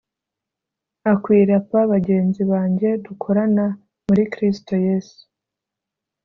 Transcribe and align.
akwila 1.11 1.57
p 1.67 1.71
bagenzi 1.91 2.41
banjye 2.51 2.89
dukorana 3.05 3.65
muri 4.07 4.23
kristo 4.33 4.73
yesu 4.87 5.21